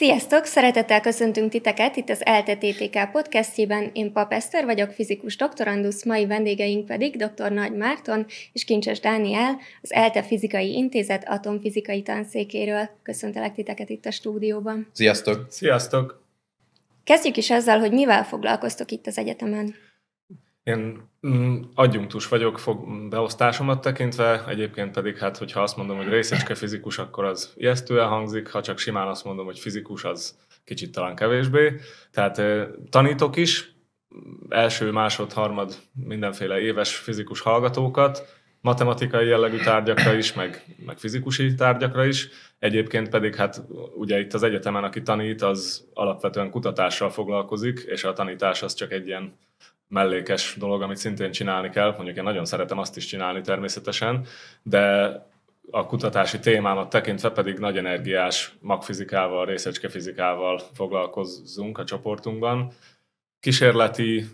[0.00, 0.44] Sziasztok!
[0.44, 3.90] Szeretettel köszöntünk titeket itt az ELTE TTK podcastjében.
[3.92, 7.52] Én Pap Eszter vagyok, fizikus doktorandusz, mai vendégeink pedig dr.
[7.52, 12.88] Nagy Márton és Kincses Dániel, az ELTE Fizikai Intézet atomfizikai tanszékéről.
[13.02, 14.90] Köszöntelek titeket itt a stúdióban.
[14.92, 15.46] Sziasztok!
[15.48, 16.22] Sziasztok!
[17.04, 19.74] Kezdjük is azzal, hogy mivel foglalkoztok itt az egyetemen.
[20.62, 26.54] Én mm, adjunktus vagyok fog, beosztásomat tekintve, egyébként pedig hát, hogyha azt mondom, hogy részecske
[26.54, 31.14] fizikus, akkor az ijesztően hangzik, ha csak simán azt mondom, hogy fizikus, az kicsit talán
[31.14, 31.80] kevésbé.
[32.10, 32.40] Tehát
[32.90, 33.74] tanítok is,
[34.48, 42.04] első, másod, harmad mindenféle éves fizikus hallgatókat, matematikai jellegű tárgyakra is, meg, meg fizikusi tárgyakra
[42.04, 42.28] is.
[42.58, 43.62] Egyébként pedig hát
[43.94, 48.92] ugye itt az egyetemen, aki tanít, az alapvetően kutatással foglalkozik, és a tanítás az csak
[48.92, 49.38] egy ilyen
[49.90, 51.94] mellékes dolog, amit szintén csinálni kell.
[51.96, 54.26] Mondjuk én nagyon szeretem azt is csinálni természetesen,
[54.62, 55.14] de
[55.70, 62.72] a kutatási témámat tekintve pedig nagy energiás magfizikával, részecskefizikával foglalkozunk a csoportunkban.
[63.40, 64.24] Kísérleti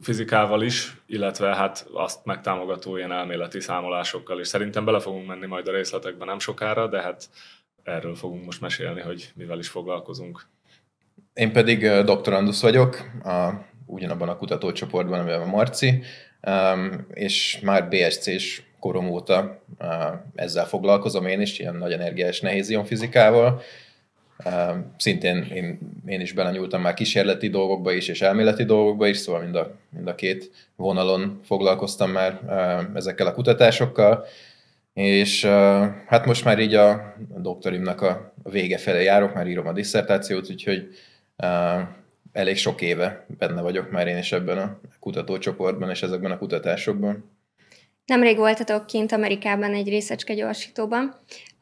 [0.00, 4.48] fizikával is, illetve hát azt megtámogató ilyen elméleti számolásokkal is.
[4.48, 7.28] Szerintem bele fogunk menni majd a részletekben nem sokára, de hát
[7.82, 10.46] erről fogunk most mesélni, hogy mivel is foglalkozunk.
[11.32, 13.50] Én pedig doktorandusz vagyok, a
[13.86, 16.02] ugyanabban a kutatócsoportban, amivel a Marci,
[16.46, 19.88] um, és már BSC-s korom óta uh,
[20.34, 23.60] ezzel foglalkozom én is, ilyen nagy energiás nehéz fizikával.
[24.44, 29.42] Um, szintén én, én is belenyúltam már kísérleti dolgokba is, és elméleti dolgokba is, szóval
[29.42, 34.24] mind a, mind a két vonalon foglalkoztam már uh, ezekkel a kutatásokkal,
[34.94, 35.50] és uh,
[36.06, 40.88] hát most már így a doktorimnak a vége felé járok, már írom a diszertációt, úgyhogy
[42.34, 47.32] elég sok éve benne vagyok már én is ebben a kutatócsoportban és ezekben a kutatásokban.
[48.06, 51.14] Nemrég voltatok kint Amerikában egy részecske gyorsítóban.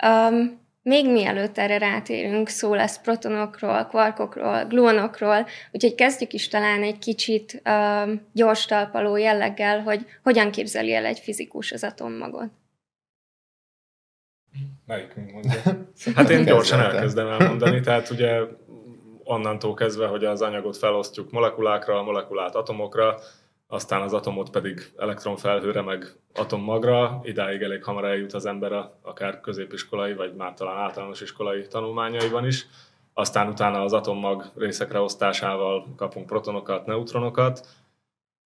[0.05, 6.99] Um, még mielőtt erre rátérünk, szó lesz protonokról, kvarkokról, gluonokról, úgyhogy kezdjük is talán egy
[6.99, 12.51] kicsit um, gyors talpaló jelleggel, hogy hogyan képzeli el egy fizikus az atommagot.
[14.87, 15.61] Melyikünk mondja?
[16.15, 18.41] Hát én gyorsan elkezdem elmondani, tehát ugye
[19.25, 23.19] onnantól kezdve, hogy az anyagot felosztjuk molekulákra, a molekulát atomokra,
[23.67, 29.41] aztán az atomot pedig elektronfelhőre, meg atommagra, idáig elég hamar eljut az ember a, akár
[29.41, 32.67] középiskolai, vagy már talán általános iskolai tanulmányaiban is.
[33.15, 37.67] Aztán utána az atommag részekre osztásával kapunk protonokat, neutronokat,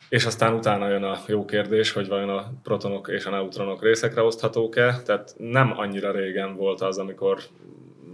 [0.08, 4.22] és aztán utána jön a jó kérdés, hogy vajon a protonok és a neutronok részekre
[4.22, 5.02] oszthatók-e.
[5.04, 7.38] Tehát nem annyira régen volt az, amikor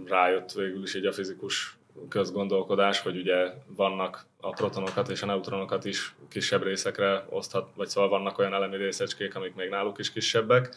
[0.05, 1.77] rájött végül is így a fizikus
[2.09, 8.09] közgondolkodás, hogy ugye vannak a protonokat és a neutronokat is kisebb részekre oszthat, vagy szóval
[8.09, 10.75] vannak olyan elemi részecskék, amik még náluk is kisebbek.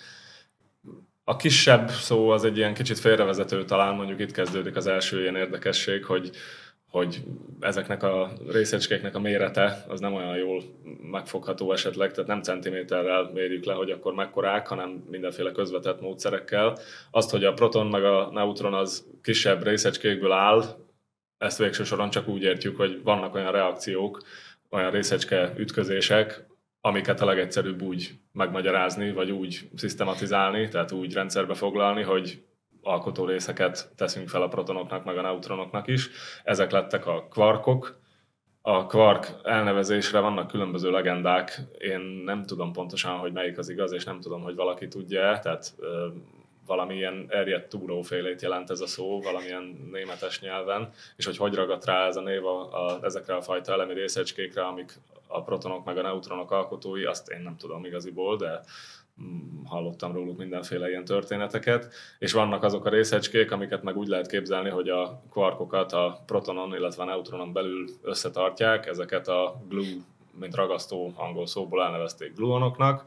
[1.24, 5.36] A kisebb szó az egy ilyen kicsit félrevezető talán, mondjuk itt kezdődik az első ilyen
[5.36, 6.30] érdekesség, hogy,
[6.90, 7.22] hogy
[7.60, 10.62] ezeknek a részecskéknek a mérete az nem olyan jól
[11.10, 16.78] megfogható esetleg, tehát nem centiméterrel mérjük le, hogy akkor mekkorák, hanem mindenféle közvetett módszerekkel.
[17.10, 20.85] Azt, hogy a proton meg a neutron az kisebb részecskékből áll,
[21.38, 24.22] ezt végső soron csak úgy értjük, hogy vannak olyan reakciók,
[24.70, 26.46] olyan részecske ütközések,
[26.80, 32.42] amiket a legegyszerűbb úgy megmagyarázni, vagy úgy szisztematizálni, tehát úgy rendszerbe foglalni, hogy
[32.82, 36.10] alkotó részeket teszünk fel a protonoknak, meg a neutronoknak is.
[36.44, 37.98] Ezek lettek a kvarkok.
[38.62, 41.60] A kvark elnevezésre vannak különböző legendák.
[41.78, 45.74] Én nem tudom pontosan, hogy melyik az igaz, és nem tudom, hogy valaki tudja tehát
[46.66, 52.06] valamilyen erjedt túrófélét jelent ez a szó, valamilyen németes nyelven, és hogy hogy ragadt rá
[52.06, 54.92] ez a név a, a, ezekre a fajta elemi részecskékre, amik
[55.26, 58.60] a protonok meg a neutronok alkotói, azt én nem tudom igaziból, de
[59.22, 64.26] mm, hallottam róluk mindenféle ilyen történeteket, és vannak azok a részecskék, amiket meg úgy lehet
[64.26, 69.96] képzelni, hogy a kvarkokat a protonon, illetve a neutronon belül összetartják, ezeket a glue,
[70.38, 73.04] mint ragasztó angol szóból elnevezték gluonoknak,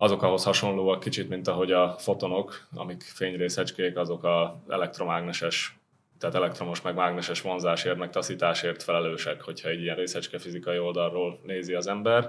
[0.00, 5.78] azok ahhoz hasonlóak kicsit, mint ahogy a fotonok, amik fényrészecskék, azok a elektromágneses,
[6.18, 11.74] tehát elektromos meg mágneses vonzásért, meg taszításért felelősek, hogyha egy ilyen részecske fizikai oldalról nézi
[11.74, 12.28] az ember.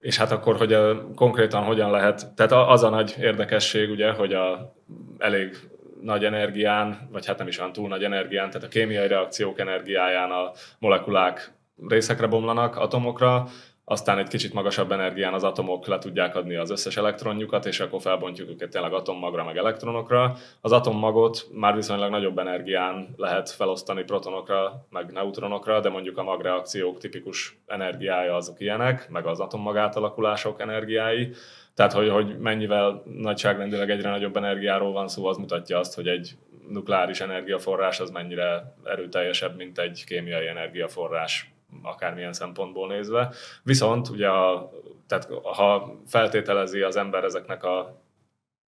[0.00, 4.32] És hát akkor, hogy a, konkrétan hogyan lehet, tehát az a nagy érdekesség, ugye, hogy
[4.34, 4.74] a
[5.18, 5.56] elég
[6.00, 10.30] nagy energián, vagy hát nem is olyan túl nagy energián, tehát a kémiai reakciók energiáján
[10.30, 11.52] a molekulák
[11.88, 13.48] részekre bomlanak, atomokra,
[13.84, 18.00] aztán egy kicsit magasabb energián az atomok le tudják adni az összes elektronjukat, és akkor
[18.00, 20.36] felbontjuk őket tényleg atommagra, meg elektronokra.
[20.60, 26.98] Az atommagot már viszonylag nagyobb energián lehet felosztani protonokra, meg neutronokra, de mondjuk a magreakciók
[26.98, 31.32] tipikus energiája azok ilyenek, meg az atommag átalakulások energiái.
[31.74, 36.36] Tehát, hogy, hogy mennyivel nagyságrendileg egyre nagyobb energiáról van szó, az mutatja azt, hogy egy
[36.68, 41.51] nukleáris energiaforrás az mennyire erőteljesebb, mint egy kémiai energiaforrás
[41.82, 43.32] akármilyen szempontból nézve.
[43.62, 44.70] Viszont ugye a,
[45.06, 48.00] tehát ha feltételezi az ember ezeknek a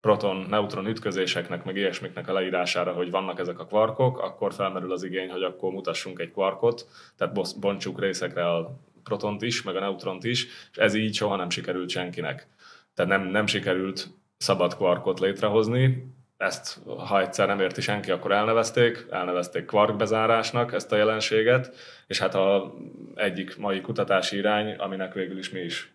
[0.01, 5.31] proton-neutron ütközéseknek, meg ilyesmiknek a leírására, hogy vannak ezek a kvarkok, akkor felmerül az igény,
[5.31, 6.87] hogy akkor mutassunk egy kvarkot,
[7.17, 11.51] tehát bontsuk részekre a protont is, meg a neutront is, és ez így soha nem
[11.51, 12.49] sikerült senkinek.
[12.95, 19.07] Tehát nem, nem sikerült szabad kvarkot létrehozni, ezt, ha egyszer nem érti senki, akkor elnevezték,
[19.11, 21.75] elnevezték kvarkbezárásnak ezt a jelenséget,
[22.07, 22.75] és hát a
[23.15, 25.93] egyik mai kutatási irány, aminek végül is mi is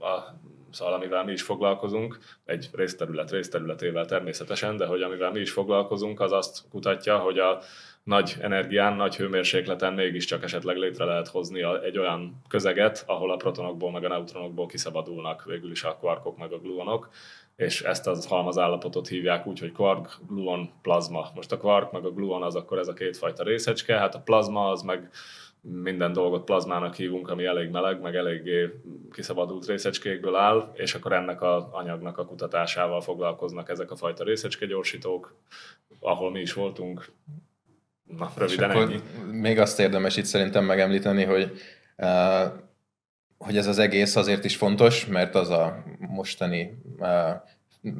[0.00, 0.42] a
[0.74, 6.20] szóval amivel mi is foglalkozunk, egy részterület részterületével természetesen, de hogy amivel mi is foglalkozunk,
[6.20, 7.60] az azt kutatja, hogy a
[8.02, 13.90] nagy energián, nagy hőmérsékleten mégiscsak esetleg létre lehet hozni egy olyan közeget, ahol a protonokból
[13.90, 17.08] meg a neutronokból kiszabadulnak végül is a kvarkok meg a gluonok,
[17.56, 21.30] és ezt az halmazállapotot hívják úgy, hogy quark, gluon, plazma.
[21.34, 24.70] Most a quark meg a gluon az akkor ez a kétfajta részecske, hát a plazma
[24.70, 25.10] az meg
[25.60, 28.70] minden dolgot plazmának hívunk, ami elég meleg, meg eléggé
[29.12, 35.34] kiszabadult részecskékből áll, és akkor ennek a anyagnak a kutatásával foglalkoznak ezek a fajta részecskegyorsítók,
[36.00, 37.12] ahol mi is voltunk.
[38.18, 39.00] Na, röviden ennyi.
[39.30, 41.50] Még azt érdemes itt szerintem megemlíteni, hogy
[41.96, 42.52] uh,
[43.44, 47.08] hogy ez az egész azért is fontos, mert az a mostani uh,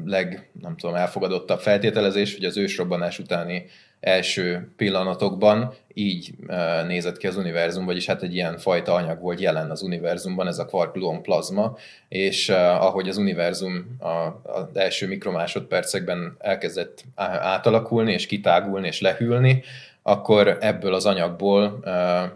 [0.04, 3.64] leg, nem tudom, elfogadottabb feltételezés, hogy az ősrobbanás utáni
[4.00, 9.40] első pillanatokban így uh, nézett ki az univerzum, vagyis hát egy ilyen fajta anyag volt
[9.40, 11.76] jelen az univerzumban, ez a quark plazma,
[12.08, 13.96] és uh, ahogy az univerzum
[14.42, 19.62] az első mikromásodpercekben elkezdett átalakulni, és kitágulni, és lehűlni,
[20.06, 21.92] akkor ebből az anyagból uh,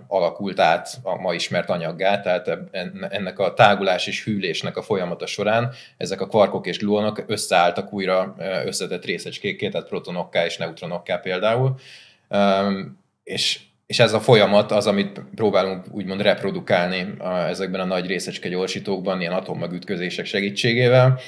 [0.06, 2.59] alakult át a ma ismert anyaggá, tehát
[3.09, 8.35] ennek a tágulás és hűlésnek a folyamata során ezek a kvarkok és gluonok összeálltak újra
[8.65, 11.75] összetett részecskékké, tehát protonokká és neutronokká például.
[13.25, 17.15] És és ez a folyamat az, amit próbálunk úgymond reprodukálni
[17.49, 21.19] ezekben a nagy részecske gyorsítókban, ilyen atommagütközések segítségével.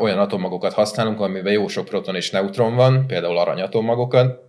[0.00, 4.45] Olyan atommagokat használunk, amiben jó sok proton és neutron van, például aranyatommagokat,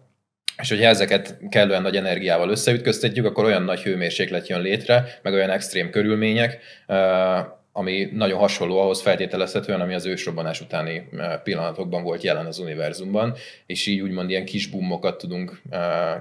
[0.61, 5.49] és hogyha ezeket kellően nagy energiával összeütköztetjük, akkor olyan nagy hőmérséklet jön létre, meg olyan
[5.49, 6.59] extrém körülmények,
[7.77, 11.09] ami nagyon hasonló ahhoz feltételezhetően, ami az ősrobbanás utáni
[11.43, 13.33] pillanatokban volt jelen az univerzumban,
[13.65, 15.61] és így úgymond ilyen kis bummokat tudunk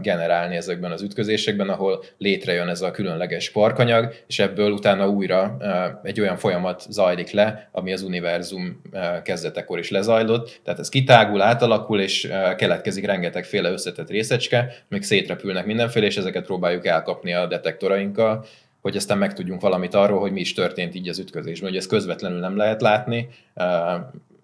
[0.03, 5.57] generálni ezekben az ütközésekben, ahol létrejön ez a különleges parkanyag, és ebből utána újra
[6.03, 8.81] egy olyan folyamat zajlik le, ami az univerzum
[9.23, 16.07] kezdetekor is lezajlott, tehát ez kitágul, átalakul, és keletkezik rengetegféle összetett részecske, még szétrepülnek mindenféle,
[16.07, 18.45] és ezeket próbáljuk elkapni a detektorainkkal,
[18.87, 21.69] hogy aztán megtudjunk valamit arról, hogy mi is történt így az ütközésben.
[21.69, 23.29] Hogy ezt közvetlenül nem lehet látni,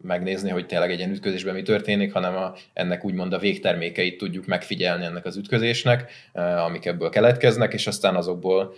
[0.03, 4.47] megnézni, hogy tényleg egy ilyen ütközésben mi történik, hanem a, ennek úgymond a végtermékeit tudjuk
[4.47, 6.11] megfigyelni ennek az ütközésnek,
[6.67, 8.75] amik ebből keletkeznek, és aztán azokból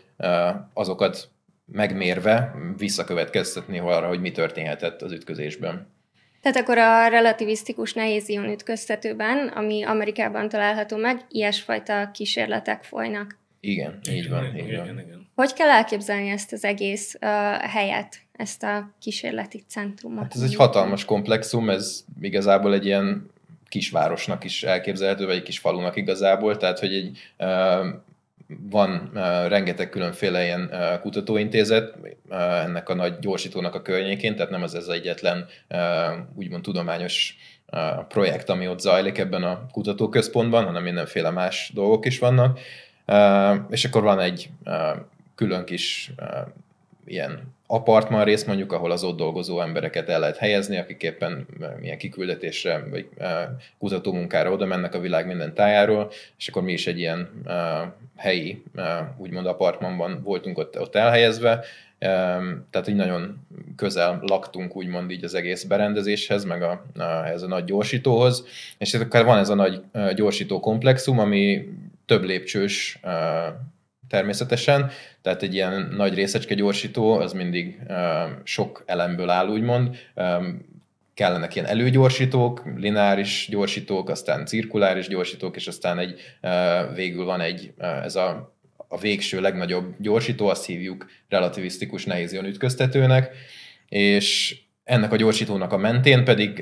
[0.73, 1.29] azokat
[1.73, 5.93] megmérve visszakövetkeztetni arra, hogy mi történhetett az ütközésben.
[6.41, 13.39] Tehát akkor a relativisztikus nehéz ion ütköztetőben, ami Amerikában található meg, ilyesfajta kísérletek folynak.
[13.61, 14.45] Igen, így van.
[14.45, 14.85] Igen, így van.
[14.85, 15.24] Igen, igen.
[15.35, 17.29] Hogy kell elképzelni ezt az egész uh,
[17.61, 20.23] helyet, ezt a kísérleti centrumot?
[20.23, 23.31] Hát ez egy hatalmas komplexum, ez igazából egy ilyen
[23.69, 27.87] kisvárosnak is elképzelhető, vagy egy kis falunak igazából, tehát hogy egy uh,
[28.47, 31.95] van uh, rengeteg különféle ilyen uh, kutatóintézet
[32.29, 35.47] uh, ennek a nagy gyorsítónak a környékén, tehát nem az ez egyetlen
[36.35, 37.37] úgymond tudományos
[38.09, 42.59] projekt, ami ott zajlik ebben a kutatóközpontban, hanem mindenféle más dolgok is vannak.
[43.69, 44.49] És akkor van egy
[45.35, 46.13] külön kis
[47.07, 51.47] ilyen apartman rész mondjuk, ahol az ott dolgozó embereket el lehet helyezni, akik éppen
[51.81, 53.09] milyen kiküldetésre vagy
[53.79, 57.29] kutatómunkára oda mennek a világ minden tájáról, és akkor mi is egy ilyen
[58.17, 58.63] helyi,
[59.17, 61.65] úgymond apartmanban voltunk ott, ott elhelyezve,
[62.71, 67.47] tehát így nagyon közel laktunk úgymond így az egész berendezéshez, meg a, a, ez a
[67.47, 68.47] nagy gyorsítóhoz,
[68.79, 69.83] és akkor van ez a nagy
[70.15, 71.69] gyorsító komplexum, ami
[72.07, 73.01] több lépcsős
[74.15, 74.91] természetesen,
[75.23, 77.79] tehát egy ilyen nagy részecske gyorsító, az mindig
[78.45, 79.97] sok elemből áll, úgymond,
[81.15, 86.21] kellenek ilyen előgyorsítók, lineáris gyorsítók, aztán cirkuláris gyorsítók, és aztán egy
[86.95, 88.53] végül van egy, ez a
[88.89, 93.31] a végső legnagyobb gyorsító, azt hívjuk relativisztikus nehézion ütköztetőnek,
[93.89, 96.55] és ennek a gyorsítónak a mentén pedig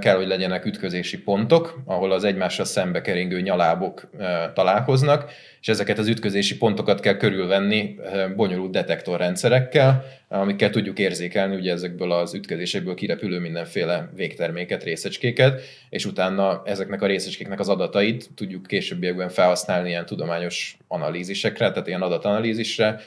[0.00, 4.10] kell, hogy legyenek ütközési pontok, ahol az egymással szembe keringő nyalábok
[4.54, 5.30] találkoznak,
[5.60, 7.96] és ezeket az ütközési pontokat kell körülvenni
[8.36, 16.62] bonyolult detektorrendszerekkel, amikkel tudjuk érzékelni ugye ezekből az ütközésekből kirepülő mindenféle végterméket, részecskéket, és utána
[16.64, 23.00] ezeknek a részecskéknek az adatait tudjuk későbbiekben felhasználni ilyen tudományos analízisekre, tehát ilyen adatanalízisre,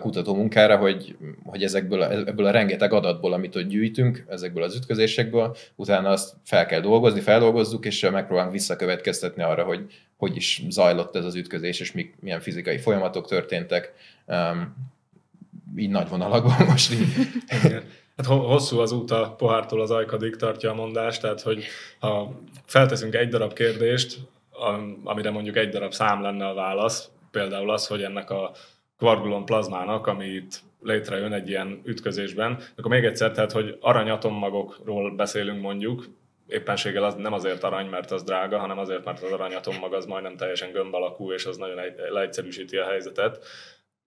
[0.00, 5.56] kutatómunkára, hogy, hogy ezekből a, ebből a rengeteg adatból, amit ott gyűjtünk, ezekből az ütközésekből,
[5.74, 11.24] utána azt fel kell dolgozni, feldolgozzuk, és megpróbálunk visszakövetkeztetni arra, hogy hogy is zajlott ez
[11.24, 13.92] az ütközés, és mik, milyen fizikai folyamatok történtek.
[15.78, 17.06] Így nagy vonalakban most így.
[18.16, 21.64] Hát hosszú az út a pohártól az ajkadig tartja a mondás, tehát hogy
[21.98, 24.18] ha felteszünk egy darab kérdést,
[25.04, 28.52] amire mondjuk egy darab szám lenne a válasz, például az, hogy ennek a
[28.96, 35.60] kvargulon plazmának, ami itt létrejön egy ilyen ütközésben, akkor még egyszer, tehát, hogy aranyatommagokról beszélünk
[35.60, 36.04] mondjuk,
[36.48, 40.36] éppenséggel az nem azért arany, mert az drága, hanem azért, mert az aranyatommag az majdnem
[40.36, 41.80] teljesen gömb alakú, és az nagyon
[42.10, 43.46] leegyszerűsíti a helyzetet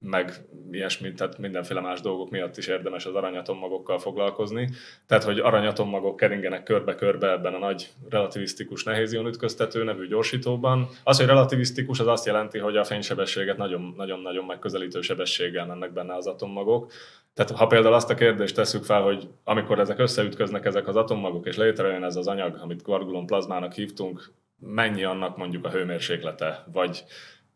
[0.04, 4.70] meg ilyesmi, tehát mindenféle más dolgok miatt is érdemes az aranyatomagokkal foglalkozni.
[5.08, 10.90] Tehát, hogy aranyatommagok keringenek körbe-körbe ebben a nagy relativisztikus nehézion ütköztető nevű gyorsítóban.
[11.04, 16.28] Az, hogy relativisztikus, az azt jelenti, hogy a fénysebességet nagyon-nagyon megközelítő sebességgel mennek benne az
[16.28, 16.92] atommagok.
[17.34, 21.46] Tehát ha például azt a kérdést tesszük fel, hogy amikor ezek összeütköznek ezek az atommagok,
[21.48, 27.04] és létrejön ez az anyag, amit kvargulon plazmának hívtunk, mennyi annak mondjuk a hőmérséklete, vagy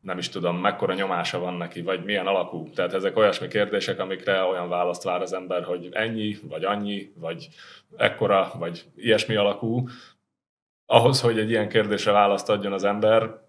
[0.06, 2.70] nem is tudom, mekkora nyomása van neki, vagy milyen alakú.
[2.70, 7.50] Tehát ezek olyasmi kérdések, amikre olyan választ vár az ember, hogy ennyi, vagy annyi, vagy
[7.96, 9.88] ekkora, vagy ilyesmi alakú.
[10.86, 13.44] Ahhoz, hogy egy ilyen kérdésre választ adjon az ember,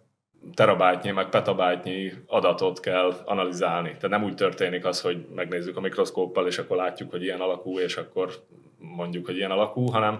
[0.55, 3.89] terabájtnyi, meg petabájtnyi adatot kell analizálni.
[3.89, 7.79] Tehát nem úgy történik az, hogy megnézzük a mikroszkóppal, és akkor látjuk, hogy ilyen alakú,
[7.79, 8.31] és akkor
[8.79, 10.19] mondjuk, hogy ilyen alakú, hanem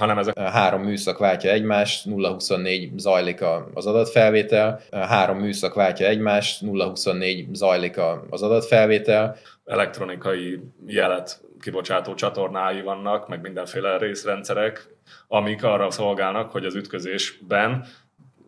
[0.00, 0.38] hanem ezek...
[0.38, 3.40] Három műszak váltja egymást, 0-24 zajlik
[3.74, 7.96] az adatfelvétel, három műszak váltja egymást, 0-24 zajlik
[8.30, 9.36] az adatfelvétel.
[9.64, 14.86] Elektronikai jelet kibocsátó csatornái vannak, meg mindenféle részrendszerek,
[15.28, 17.84] amik arra szolgálnak, hogy az ütközésben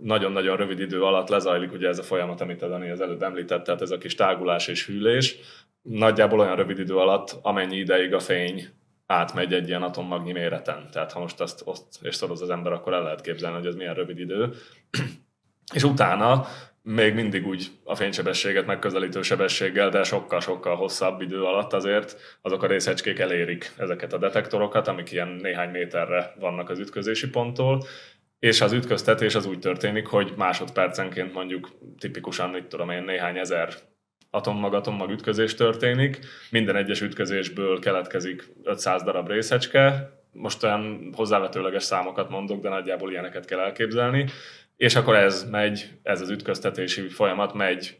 [0.00, 3.64] nagyon-nagyon rövid idő alatt lezajlik ugye ez a folyamat, amit a Dani az előbb említett,
[3.64, 5.36] tehát ez a kis tágulás és hűlés.
[5.82, 8.68] Nagyjából olyan rövid idő alatt, amennyi ideig a fény
[9.12, 10.88] átmegy egy ilyen atommagnyi méreten.
[10.92, 13.74] Tehát ha most azt oszt és szoroz az ember, akkor el lehet képzelni, hogy ez
[13.74, 14.52] milyen rövid idő.
[15.74, 16.46] és utána
[16.82, 22.66] még mindig úgy a fénysebességet megközelítő sebességgel, de sokkal-sokkal hosszabb idő alatt azért azok a
[22.66, 27.84] részecskék elérik ezeket a detektorokat, amik ilyen néhány méterre vannak az ütközési ponttól,
[28.38, 33.74] és az ütköztetés az úgy történik, hogy másodpercenként mondjuk tipikusan, mit tudom én, néhány ezer
[34.34, 36.18] atommag-atommag ütközés történik,
[36.50, 43.44] minden egyes ütközésből keletkezik 500 darab részecske, most olyan hozzávetőleges számokat mondok, de nagyjából ilyeneket
[43.44, 44.26] kell elképzelni,
[44.76, 47.98] és akkor ez megy, ez az ütköztetési folyamat megy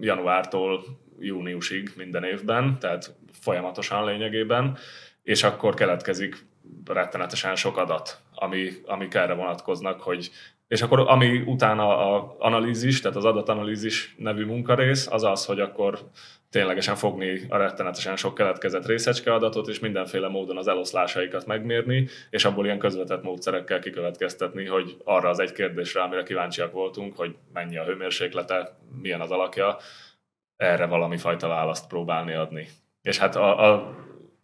[0.00, 0.84] januártól
[1.18, 4.76] júniusig minden évben, tehát folyamatosan lényegében,
[5.22, 6.36] és akkor keletkezik
[6.84, 10.30] rettenetesen sok adat, ami, amik erre vonatkoznak, hogy
[10.72, 15.98] és akkor ami utána a analízis, tehát az adatanalízis nevű munkarész, az az, hogy akkor
[16.50, 22.44] ténylegesen fogni a rettenetesen sok keletkezett részecske adatot, és mindenféle módon az eloszlásaikat megmérni, és
[22.44, 27.76] abból ilyen közvetett módszerekkel kikövetkeztetni, hogy arra az egy kérdésre, amire kíváncsiak voltunk, hogy mennyi
[27.76, 29.76] a hőmérséklete, milyen az alakja,
[30.56, 32.68] erre valami fajta választ próbálni adni.
[33.02, 33.94] És hát a, a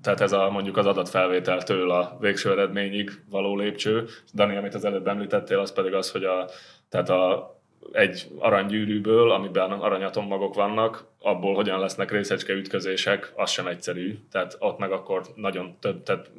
[0.03, 4.07] tehát ez a mondjuk az adatfelvételtől a végső eredményig való lépcső.
[4.35, 6.49] Dani, amit az előbb említettél, az pedig az, hogy a,
[6.89, 7.57] tehát a,
[7.93, 14.19] egy aranygyűrűből, amiben aranyatommagok vannak, abból hogyan lesznek részecske ütközések, az sem egyszerű.
[14.31, 16.31] Tehát ott meg akkor nagyon több, tehát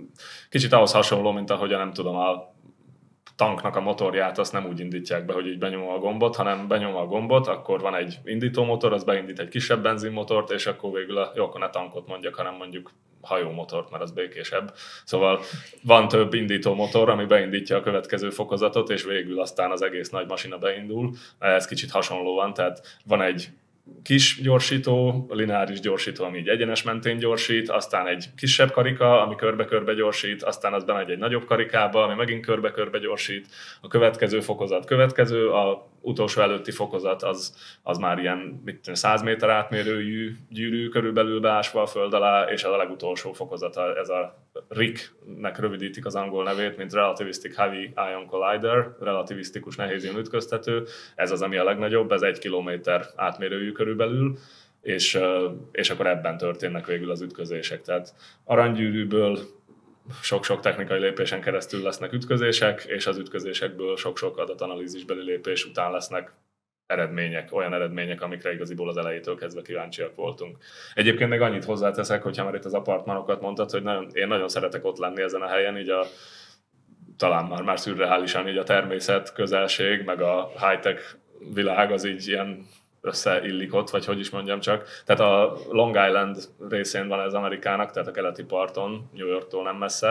[0.49, 2.53] kicsit ahhoz hasonló, mint ahogyan nem tudom, a
[3.39, 6.95] tanknak a motorját azt nem úgy indítják be, hogy így benyomom a gombot, hanem benyomom
[6.95, 11.31] a gombot, akkor van egy indítómotor, az beindít egy kisebb benzinmotort, és akkor végül a,
[11.35, 12.91] jó, akkor ne tankot mondjak, hanem mondjuk
[13.21, 14.73] hajómotort, mert az békésebb.
[15.05, 15.39] Szóval
[15.83, 20.27] van több indító motor, ami beindítja a következő fokozatot, és végül aztán az egész nagy
[20.27, 21.11] masina beindul.
[21.39, 23.49] Ez kicsit hasonló van, tehát van egy
[24.03, 29.93] kis gyorsító, lineáris gyorsító, ami így egyenes mentén gyorsít, aztán egy kisebb karika, ami körbe-körbe
[29.93, 33.47] gyorsít, aztán az bemegy egy nagyobb karikába, ami megint körbe-körbe gyorsít,
[33.81, 39.49] a következő fokozat következő, a utolsó előtti fokozat az, az már ilyen mit 100 méter
[39.49, 40.03] átmérő
[40.49, 46.15] gyűrű körülbelül beásva a föld alá, és a legutolsó fokozat, ez a RIC-nek rövidítik az
[46.15, 50.83] angol nevét, mint Relativistic Heavy Ion Collider, relativisztikus nehéz ütköztető.
[51.15, 54.37] Ez az, ami a legnagyobb, ez egy kilométer átmérőjű körülbelül,
[54.81, 55.19] és,
[55.71, 57.81] és akkor ebben történnek végül az ütközések.
[57.81, 58.13] Tehát
[58.43, 59.39] aranygyűrűből
[60.21, 66.33] sok-sok technikai lépésen keresztül lesznek ütközések, és az ütközésekből sok-sok adatanalízisbeli lépés után lesznek
[66.85, 70.57] eredmények, olyan eredmények, amikre igaziból az elejétől kezdve kíváncsiak voltunk.
[70.93, 74.85] Egyébként még annyit hozzáteszek, hogyha már itt az apartmanokat mondtad, hogy nagyon, én nagyon szeretek
[74.85, 76.05] ott lenni ezen a helyen, így a
[77.17, 81.15] talán már, már szürreálisan így a természet közelség, meg a high-tech
[81.53, 82.67] világ az így ilyen
[83.01, 84.87] összeillik ott, vagy hogy is mondjam csak.
[85.05, 86.37] Tehát a Long Island
[86.69, 90.07] részén van ez Amerikának, tehát a keleti parton, New Yorktól nem messze,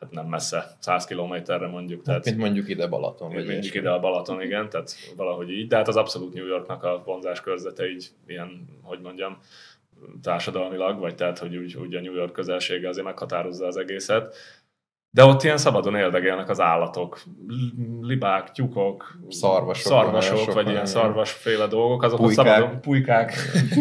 [0.00, 2.02] hát nem messze, 100 kilométerre mondjuk.
[2.02, 3.32] Tehát, mint mondjuk ide Balaton.
[3.32, 5.68] Vagy mondjuk ide a Balaton, igen, tehát valahogy így.
[5.68, 9.38] De hát az abszolút New Yorknak a vonzás körzete így ilyen, hogy mondjam,
[10.22, 14.36] társadalmilag, vagy tehát, hogy úgy, úgy a New York közelsége azért meghatározza az egészet.
[15.10, 17.20] De ott ilyen szabadon érdekelnek az állatok.
[18.00, 22.46] Libák, tyúkok, szarvasok, szarvasok vagy ilyen szarvasféle dolgok, azok pulykák.
[22.46, 23.32] szabadon, pulykák,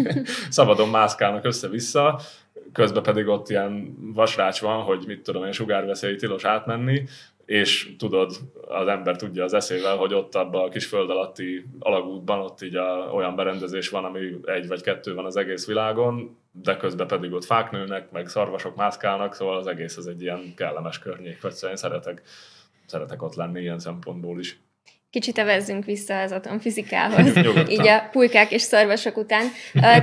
[0.50, 2.19] szabadon mászkálnak össze-vissza,
[2.74, 7.03] közben pedig ott ilyen vasrács van, hogy mit tudom én, sugárveszély tilos átmenni,
[7.48, 8.36] és tudod,
[8.68, 12.75] az ember tudja az eszével, hogy ott abban a kis föld alatti alagútban ott így
[12.75, 17.34] a, olyan berendezés van, ami egy vagy kettő van az egész világon, de közben pedig
[17.34, 21.51] ott fák nőnek, meg szarvasok mászkálnak, szóval az egész az egy ilyen kellemes környék, vagy
[21.51, 22.22] szóval én szeretek,
[22.86, 24.60] szeretek ott lenni ilyen szempontból is.
[25.17, 27.38] Kicsit evezzünk vissza az atomfizikához,
[27.69, 29.45] így a pulykák és szarvasok után.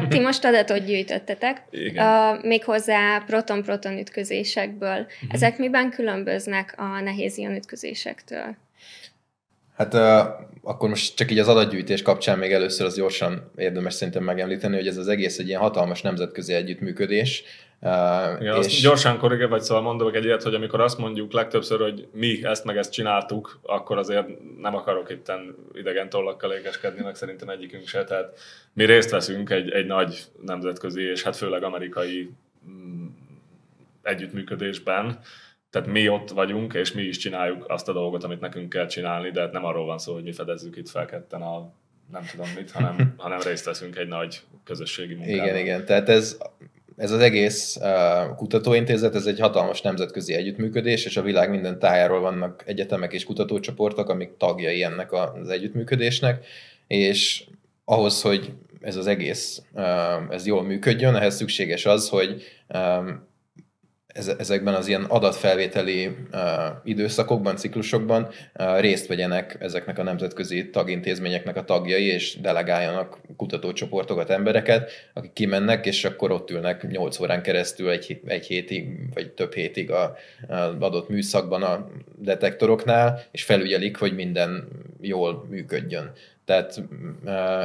[0.08, 2.40] Ti most adatot gyűjtöttetek, Igen.
[2.42, 4.98] méghozzá proton-proton ütközésekből.
[4.98, 5.28] Uh-huh.
[5.28, 8.56] Ezek miben különböznek a nehéz ion ütközésektől?
[9.76, 9.94] Hát
[10.62, 14.86] akkor most csak így az adatgyűjtés kapcsán még először az gyorsan érdemes szerintem megemlíteni, hogy
[14.86, 17.44] ez az egész egy ilyen hatalmas nemzetközi együttműködés,
[18.40, 18.80] Igen, és...
[18.80, 22.64] gyorsan korrigál, vagy szóval mondok egy ilyet, hogy amikor azt mondjuk legtöbbször, hogy mi ezt
[22.64, 24.26] meg ezt csináltuk, akkor azért
[24.58, 25.32] nem akarok itt
[25.74, 28.04] idegen tollakkal ékeskedni, meg szerintem egyikünk se.
[28.04, 28.38] Tehát
[28.72, 32.30] mi részt veszünk egy, egy nagy nemzetközi, és hát főleg amerikai
[32.68, 33.06] mm,
[34.02, 35.18] együttműködésben,
[35.74, 39.30] tehát mi ott vagyunk, és mi is csináljuk azt a dolgot, amit nekünk kell csinálni,
[39.30, 41.72] de hát nem arról van szó, hogy mi fedezzük itt fel ketten a
[42.12, 45.44] nem tudom mit, hanem, hanem részt veszünk egy nagy közösségi munkában.
[45.44, 45.84] Igen, igen.
[45.84, 46.38] Tehát ez
[46.96, 52.20] ez az egész uh, kutatóintézet, ez egy hatalmas nemzetközi együttműködés, és a világ minden tájáról
[52.20, 56.46] vannak egyetemek és kutatócsoportok, amik tagjai ennek az együttműködésnek,
[56.86, 57.44] és
[57.84, 59.84] ahhoz, hogy ez az egész uh,
[60.30, 63.32] ez jól működjön, ehhez szükséges az, hogy um,
[64.14, 66.16] ezekben az ilyen adatfelvételi
[66.84, 68.28] időszakokban, ciklusokban
[68.78, 76.04] részt vegyenek ezeknek a nemzetközi tagintézményeknek a tagjai, és delegáljanak kutatócsoportokat, embereket, akik kimennek, és
[76.04, 80.16] akkor ott ülnek 8 órán keresztül egy, egy hétig, vagy több hétig a,
[80.48, 84.68] a adott műszakban a detektoroknál, és felügyelik, hogy minden
[85.00, 86.12] jól működjön.
[86.44, 86.82] Tehát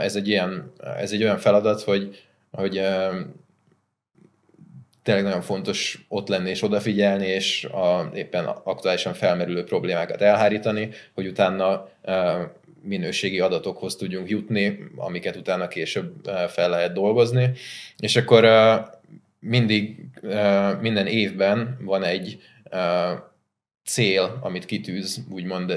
[0.04, 2.82] ez egy, ilyen, ez egy olyan feladat, hogy, hogy
[5.10, 11.28] tényleg nagyon fontos ott lenni és odafigyelni, és a éppen aktuálisan felmerülő problémákat elhárítani, hogy
[11.28, 11.90] utána
[12.82, 17.52] minőségi adatokhoz tudjunk jutni, amiket utána később fel lehet dolgozni.
[17.98, 18.48] És akkor
[19.40, 20.06] mindig,
[20.80, 22.42] minden évben van egy
[23.86, 25.70] cél, amit kitűz, úgymond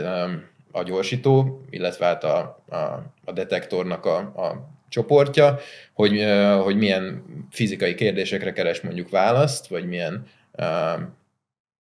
[0.72, 2.76] a gyorsító, illetve hát a, a,
[3.24, 5.58] a detektornak a, a csoportja,
[5.92, 6.24] hogy,
[6.62, 10.26] hogy milyen fizikai kérdésekre keres mondjuk választ, vagy milyen,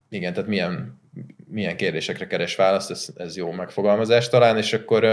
[0.09, 1.01] igen, tehát milyen,
[1.47, 5.03] milyen kérdésekre keres választ, ez, ez jó megfogalmazás talán, és akkor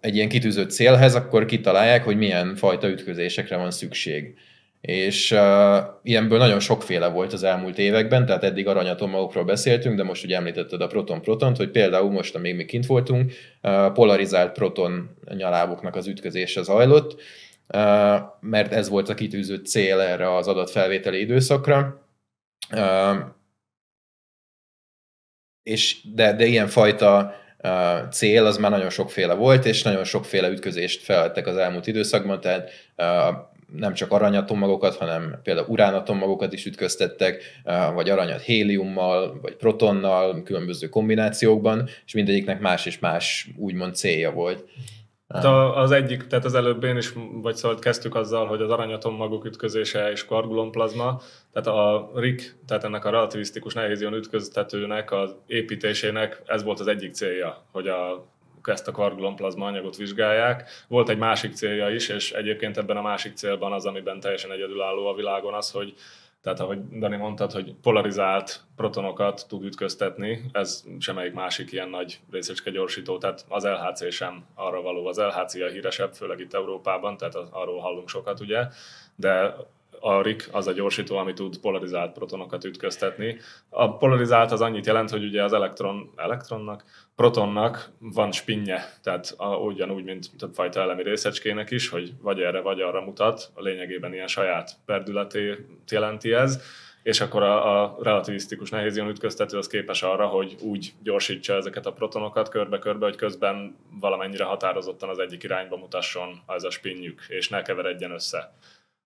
[0.00, 4.34] egy ilyen kitűzött célhez, akkor kitalálják, hogy milyen fajta ütközésekre van szükség
[4.82, 10.24] és uh, ilyenből nagyon sokféle volt az elmúlt években, tehát eddig aranyatomokról beszéltünk, de most
[10.24, 15.96] ugye említetted a proton-protont, hogy például most, amíg mi kint voltunk, uh, polarizált proton nyaláboknak
[15.96, 17.20] az ütközése zajlott,
[17.74, 22.06] uh, mert ez volt a kitűzött cél erre az adatfelvételi időszakra.
[22.72, 23.16] Uh,
[25.62, 30.48] és de, de ilyen fajta uh, cél az már nagyon sokféle volt, és nagyon sokféle
[30.48, 37.42] ütközést felvettek az elmúlt időszakban, tehát uh, nem csak aranyatomagokat, hanem például uránatomagokat is ütköztettek,
[37.94, 44.64] vagy aranyat héliummal, vagy protonnal, különböző kombinációkban, és mindegyiknek más és más úgymond célja volt.
[45.28, 45.44] Hát
[45.76, 50.10] az egyik, tehát az előbb én is, vagy szóval kezdtük azzal, hogy az aranyatommagok ütközése
[50.10, 51.20] és kargulonplazma,
[51.52, 57.12] tehát a RIC, tehát ennek a relativisztikus nehézion ütköztetőnek az építésének ez volt az egyik
[57.12, 58.26] célja, hogy a
[58.68, 60.70] ezt a kvargulonplazma anyagot vizsgálják.
[60.88, 65.06] Volt egy másik célja is, és egyébként ebben a másik célban az, amiben teljesen egyedülálló
[65.06, 65.94] a világon az, hogy
[66.42, 72.70] tehát ahogy Dani mondtad, hogy polarizált protonokat tud ütköztetni, ez semmelyik másik ilyen nagy részecske
[72.70, 75.06] gyorsító, tehát az LHC sem arra való.
[75.06, 78.66] Az LHC a híresebb, főleg itt Európában, tehát arról hallunk sokat ugye,
[79.14, 79.56] de
[80.00, 83.36] a RIC az a gyorsító, ami tud polarizált protonokat ütköztetni.
[83.68, 86.84] A polarizált az annyit jelent, hogy ugye az elektron, elektronnak,
[87.16, 92.80] protonnak van spinje, tehát a, ugyanúgy, mint többfajta elemi részecskének is, hogy vagy erre, vagy
[92.80, 95.58] arra mutat, a lényegében ilyen saját perdületét
[95.90, 96.62] jelenti ez,
[97.02, 101.92] és akkor a, a relativisztikus nehézion ütköztető az képes arra, hogy úgy gyorsítsa ezeket a
[101.92, 107.62] protonokat körbe-körbe, hogy közben valamennyire határozottan az egyik irányba mutasson ez a spinjük, és ne
[107.62, 108.52] keveredjen össze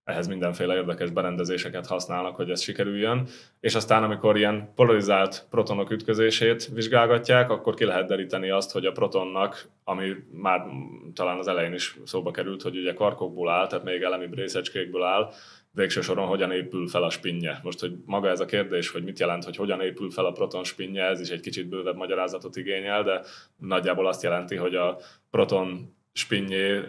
[0.06, 3.26] ehhez mindenféle érdekes berendezéseket használnak, hogy ez sikerüljön,
[3.60, 8.92] és aztán amikor ilyen polarizált protonok ütközését vizsgálgatják, akkor ki lehet deríteni azt, hogy a
[8.92, 10.66] protonnak, ami már
[11.14, 15.32] talán az elején is szóba került, hogy ugye karkokból áll, tehát még elemi részecskékből áll,
[15.72, 17.60] végső soron hogyan épül fel a spinje.
[17.62, 20.64] Most, hogy maga ez a kérdés, hogy mit jelent, hogy hogyan épül fel a proton
[20.64, 23.20] spinje, ez is egy kicsit bővebb magyarázatot igényel, de
[23.56, 24.98] nagyjából azt jelenti, hogy a
[25.30, 26.80] proton spinjé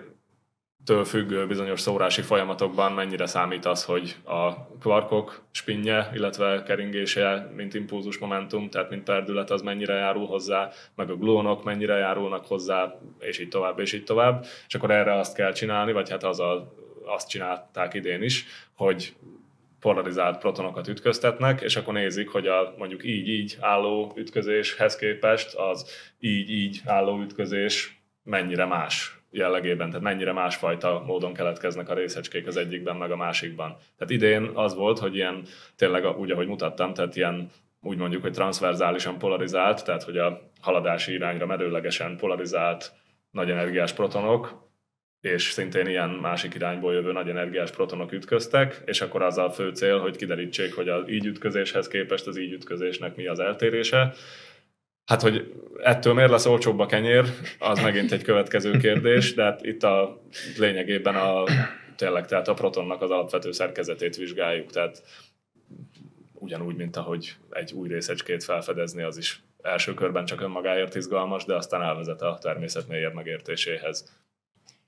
[0.88, 7.73] től függő bizonyos szórási folyamatokban mennyire számít az, hogy a kvarkok spinje, illetve keringése, mint
[7.73, 13.00] impulzus momentum, tehát mint perdület, az mennyire járul hozzá, meg a gluonok mennyire járulnak hozzá,
[13.19, 14.45] és így tovább, és így tovább.
[14.67, 16.73] És akkor erre azt kell csinálni, vagy hát az a,
[17.06, 19.13] azt csinálták idén is, hogy
[19.80, 26.82] polarizált protonokat ütköztetnek, és akkor nézik, hogy a mondjuk így-így álló ütközéshez képest az így-így
[26.86, 33.11] álló ütközés mennyire más jellegében, tehát mennyire másfajta módon keletkeznek a részecskék az egyikben, meg
[33.11, 33.77] a másikban.
[33.97, 38.33] Tehát idén az volt, hogy ilyen tényleg úgy, ahogy mutattam, tehát ilyen úgy mondjuk, hogy
[38.33, 42.91] transzverzálisan polarizált, tehát hogy a haladási irányra merőlegesen polarizált
[43.31, 44.65] nagy energiás protonok,
[45.21, 49.69] és szintén ilyen másik irányból jövő nagy energiás protonok ütköztek, és akkor az a fő
[49.69, 54.13] cél, hogy kiderítsék, hogy az így ütközéshez képest az így ütközésnek mi az eltérése,
[55.07, 57.25] Hát, hogy ettől miért lesz olcsóbb a kenyér,
[57.59, 60.21] az megint egy következő kérdés, de hát itt a
[60.57, 61.43] lényegében a,
[61.95, 65.03] tényleg, tehát a protonnak az alapvető szerkezetét vizsgáljuk, tehát
[66.33, 71.55] ugyanúgy, mint ahogy egy új részecskét felfedezni, az is első körben csak önmagáért izgalmas, de
[71.55, 74.17] aztán elvezet a természet mélyebb megértéséhez.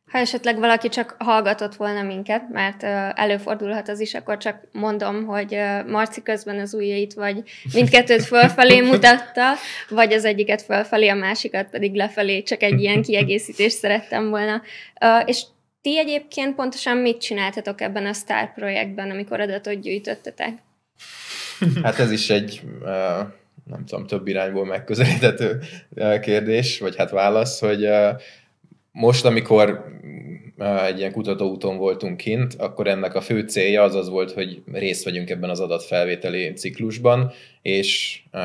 [0.10, 2.84] Ha esetleg valaki csak hallgatott volna minket, mert
[3.18, 7.44] előfordulhat az is, akkor csak mondom, hogy Marci közben az ujjait vagy
[7.74, 9.54] mindkettőt fölfelé mutatta,
[9.90, 14.62] vagy az egyiket fölfelé, a másikat pedig lefelé, csak egy ilyen kiegészítést szerettem volna.
[15.26, 15.44] És
[15.82, 20.54] ti egyébként pontosan mit csináltatok ebben a Star projektben, amikor adatot gyűjtöttetek?
[21.84, 22.62] Hát ez is egy,
[23.66, 25.60] nem tudom, több irányból megközelíthető
[26.22, 27.90] kérdés, vagy hát válasz, hogy
[28.92, 29.98] most, amikor
[30.86, 35.04] egy ilyen kutatóúton voltunk kint, akkor ennek a fő célja az az volt, hogy részt
[35.04, 38.42] vegyünk ebben az adatfelvételi ciklusban, és uh,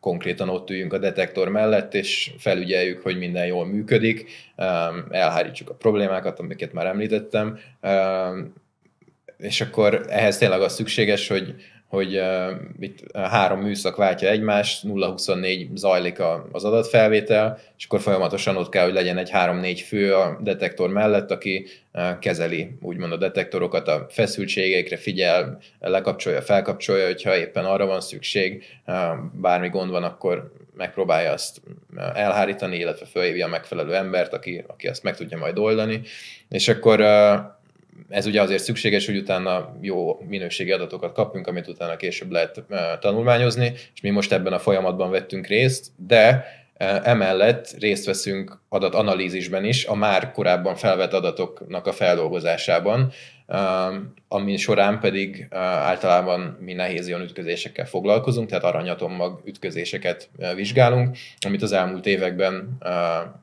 [0.00, 5.74] konkrétan ott üljünk a detektor mellett, és felügyeljük, hogy minden jól működik, um, elhárítsuk a
[5.74, 8.52] problémákat, amiket már említettem, um,
[9.38, 11.54] és akkor ehhez tényleg az szükséges, hogy
[11.88, 18.56] hogy uh, itt három műszak váltja egymást, 0-24 zajlik a, az adatfelvétel, és akkor folyamatosan
[18.56, 23.16] ott kell, hogy legyen egy 3-4 fő a detektor mellett, aki uh, kezeli úgymond a
[23.16, 28.94] detektorokat a feszültségekre, figyel, lekapcsolja, felkapcsolja, hogyha éppen arra van szükség, uh,
[29.32, 31.60] bármi gond van, akkor megpróbálja azt
[32.14, 36.00] elhárítani, illetve fölhívja a megfelelő embert, aki, aki azt meg tudja majd oldani,
[36.48, 37.00] és akkor
[38.08, 42.62] ez ugye azért szükséges, hogy utána jó minőségi adatokat kapjunk, amit utána később lehet
[43.00, 46.44] tanulmányozni, és mi most ebben a folyamatban vettünk részt, de
[47.02, 53.12] emellett részt veszünk adatanalízisben is, a már korábban felvett adatoknak a feldolgozásában,
[54.28, 61.72] ami során pedig általában mi nehéz ion ütközésekkel foglalkozunk, tehát aranyatommag ütközéseket vizsgálunk, amit az
[61.72, 62.78] elmúlt években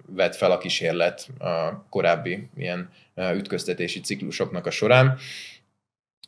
[0.06, 2.90] vett fel a kísérlet a korábbi ilyen
[3.36, 5.18] ütköztetési ciklusoknak a során.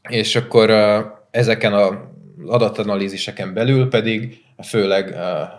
[0.09, 0.69] És akkor
[1.31, 2.11] ezeken a
[2.45, 5.15] adatanalíziseken belül pedig főleg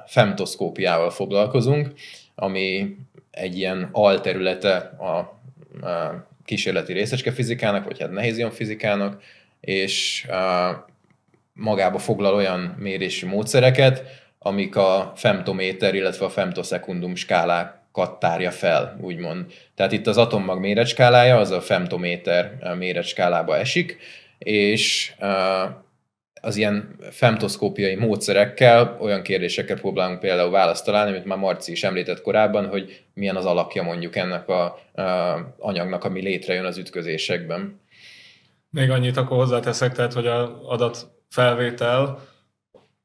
[0.06, 1.92] femtoszkópiával foglalkozunk,
[2.34, 2.96] ami
[3.30, 5.40] egy ilyen alterülete a
[6.44, 9.22] kísérleti részecske fizikának, vagy hát nehézion fizikának,
[9.60, 10.26] és
[11.52, 14.02] magába foglal olyan mérési módszereket,
[14.38, 19.46] amik a femtométer, illetve a femtoszekundum skálák tárja fel, úgymond.
[19.74, 23.98] Tehát itt az atommag méretskálája, az a femtométer méretskálába esik,
[24.38, 25.12] és
[26.40, 32.20] az ilyen femtoszkópiai módszerekkel olyan kérdésekre próbálunk például választ találni, amit már Marci is említett
[32.20, 37.80] korábban, hogy milyen az alapja mondjuk ennek a, a anyagnak, ami létrejön az ütközésekben.
[38.70, 42.18] Még annyit akkor hozzáteszek, tehát, hogy az adatfelvétel,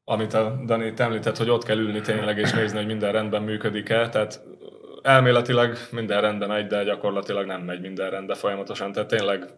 [0.06, 4.10] amit a Dani említett, hogy ott kell ülni tényleg és nézni, hogy minden rendben működik-e,
[4.10, 4.42] tehát
[5.04, 9.50] elméletileg minden rendben megy, de gyakorlatilag nem megy minden rendben folyamatosan, tehát tényleg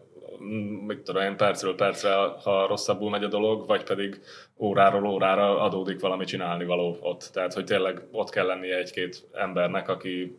[0.86, 4.20] mit tudom én, percről percre, ha rosszabbul megy a dolog, vagy pedig
[4.58, 7.30] óráról órára adódik valami csinálni való ott.
[7.32, 10.38] Tehát, hogy tényleg ott kell lennie egy-két embernek, aki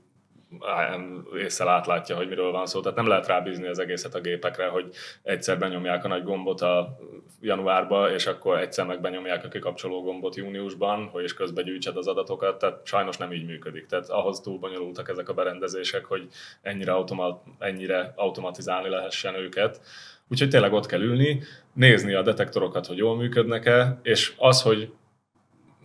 [1.38, 2.80] észre átlátja, hogy miről van szó.
[2.80, 4.90] Tehát nem lehet rábízni az egészet a gépekre, hogy
[5.24, 6.98] egyszer benyomják a nagy gombot a
[7.42, 12.08] januárba, és akkor egyszer meg benyomják a kikapcsoló gombot júniusban, hogy is közben gyűjtsed az
[12.08, 13.86] adatokat, tehát sajnos nem így működik.
[13.86, 16.28] Tehát ahhoz túl bonyolultak ezek a berendezések, hogy
[16.62, 19.82] ennyire, automat, ennyire automatizálni lehessen őket.
[20.30, 21.42] Úgyhogy tényleg ott kell ülni,
[21.74, 24.92] nézni a detektorokat, hogy jól működnek-e, és az, hogy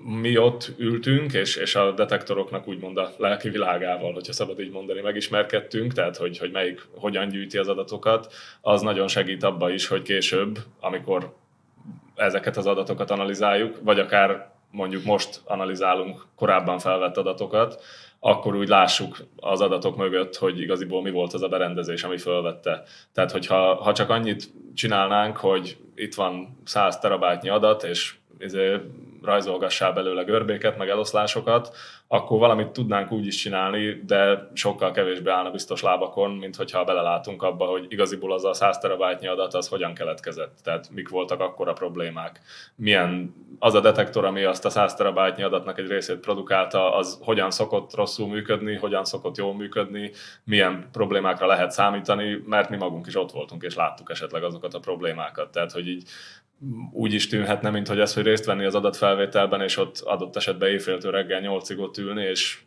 [0.05, 5.01] mi ott ültünk, és, és a detektoroknak úgymond a lelki világával, hogyha szabad így mondani,
[5.01, 10.03] megismerkedtünk, tehát hogy, hogy melyik hogyan gyűjti az adatokat, az nagyon segít abba is, hogy
[10.03, 11.35] később, amikor
[12.15, 17.83] ezeket az adatokat analizáljuk, vagy akár mondjuk most analizálunk korábban felvett adatokat,
[18.21, 22.83] akkor úgy lássuk az adatok mögött, hogy igaziból mi volt az a berendezés, ami felvette.
[23.13, 28.77] Tehát, hogyha ha csak annyit csinálnánk, hogy itt van 100 terabájtnyi adat, és izé,
[29.25, 31.77] rajzolgassál belőle görbéket, meg eloszlásokat,
[32.09, 37.43] akkor valamit tudnánk úgy is csinálni, de sokkal kevésbé állna biztos lábakon, mint hogyha belelátunk
[37.43, 41.69] abba, hogy igaziból az a 100 terabájtnyi adat az hogyan keletkezett, tehát mik voltak akkor
[41.69, 42.41] a problémák.
[42.75, 47.51] Milyen az a detektor, ami azt a 100 terabájtnyi adatnak egy részét produkálta, az hogyan
[47.51, 50.11] szokott rosszul működni, hogyan szokott jól működni,
[50.45, 54.79] milyen problémákra lehet számítani, mert mi magunk is ott voltunk, és láttuk esetleg azokat a
[54.79, 55.51] problémákat.
[55.51, 56.09] Tehát, hogy így
[56.93, 60.69] úgy is tűnhetne, mint hogy ez, hogy részt venni az adatfelvételben, és ott adott esetben
[60.69, 62.61] éjféltől reggel nyolcig ott ülni, és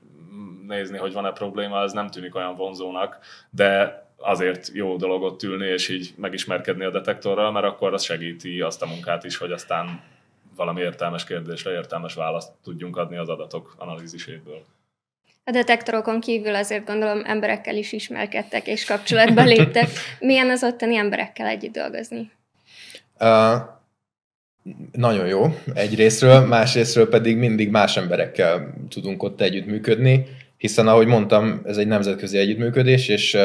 [0.67, 5.67] nézni, hogy van-e probléma, ez nem tűnik olyan vonzónak, de azért jó dolog ott ülni,
[5.67, 10.03] és így megismerkedni a detektorral, mert akkor az segíti azt a munkát is, hogy aztán
[10.55, 14.65] valami értelmes kérdésre értelmes választ tudjunk adni az adatok analíziséből.
[15.43, 19.89] A detektorokon kívül azért gondolom emberekkel is ismerkedtek és kapcsolatba léptek.
[20.19, 22.31] Milyen az ottani emberekkel együtt dolgozni?
[23.19, 23.74] Uh,
[24.91, 30.25] nagyon jó egyrésztről, másrésztről pedig mindig más emberekkel tudunk ott együttműködni,
[30.57, 33.41] hiszen ahogy mondtam, ez egy nemzetközi együttműködés, és uh,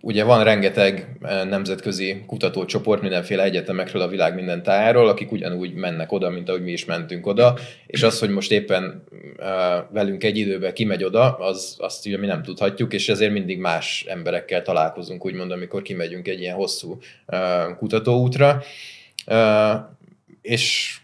[0.00, 6.30] ugye van rengeteg nemzetközi kutatócsoport mindenféle egyetemekről a világ minden tájáról, akik ugyanúgy mennek oda,
[6.30, 7.54] mint ahogy mi is mentünk oda,
[7.86, 9.04] és az, hogy most éppen
[9.38, 9.46] uh,
[9.92, 14.04] velünk egy időben kimegy oda, az, azt ugye mi nem tudhatjuk, és ezért mindig más
[14.08, 18.62] emberekkel találkozunk, úgymond, amikor kimegyünk egy ilyen hosszú uh, kutatóútra.
[20.44, 20.96] És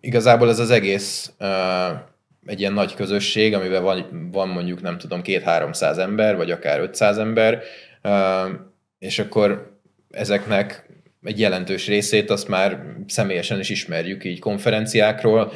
[0.00, 1.98] igazából ez az egész uh,
[2.46, 7.18] egy ilyen nagy közösség, amiben van, van mondjuk nem tudom két-háromszáz ember, vagy akár 500
[7.18, 7.62] ember,
[8.02, 8.50] uh,
[8.98, 9.78] és akkor
[10.10, 10.88] ezeknek
[11.22, 15.52] egy jelentős részét azt már személyesen is ismerjük így konferenciákról,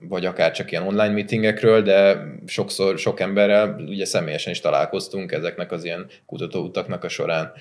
[0.00, 5.72] vagy akár csak ilyen online meetingekről, de sokszor sok emberrel ugye személyesen is találkoztunk ezeknek
[5.72, 7.52] az ilyen kutatóutaknak a során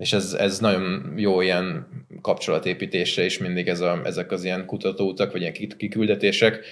[0.00, 1.86] és ez, ez nagyon jó ilyen
[2.22, 6.64] kapcsolatépítésre is mindig ez a, ezek az ilyen kutatóutak, vagy ilyen kiküldetések.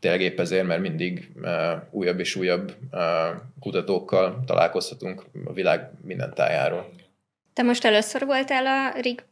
[0.00, 1.32] Tényleg épp ezért, mert mindig
[1.90, 2.76] újabb és újabb
[3.60, 6.90] kutatókkal találkozhatunk a világ minden tájáról.
[7.52, 9.24] Te most először voltál a RIG?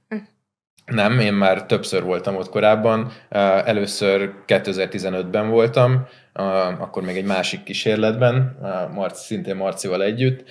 [0.87, 3.13] Nem, én már többször voltam ott korábban.
[3.65, 6.07] Először 2015-ben voltam,
[6.79, 8.59] akkor még egy másik kísérletben,
[9.13, 10.45] szintén Marcival együtt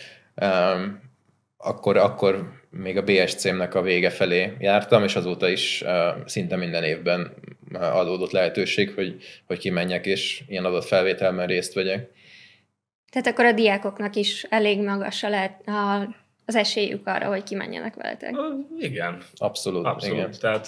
[1.57, 6.83] akkor, akkor még a BSC-mnek a vége felé jártam, és azóta is uh, szinte minden
[6.83, 7.33] évben
[7.73, 9.15] adódott lehetőség, hogy,
[9.47, 12.11] hogy kimenjek, és ilyen adott felvételben részt vegyek.
[13.11, 16.07] Tehát akkor a diákoknak is elég magas a lehet, a,
[16.45, 18.35] az esélyük arra, hogy kimenjenek veletek.
[18.79, 19.21] Igen.
[19.35, 19.85] Abszolút.
[19.85, 20.17] Abszolút.
[20.17, 20.31] Igen.
[20.39, 20.67] Tehát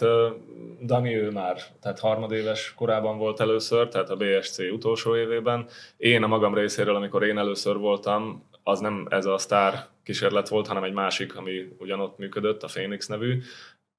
[0.86, 5.68] Dani ő már tehát harmadéves korában volt először, tehát a BSC utolsó évében.
[5.98, 10.68] Én a magam részéről, amikor én először voltam, az nem ez a sztár kísérlet volt,
[10.68, 13.42] hanem egy másik, ami ugyanott működött, a Phoenix nevű.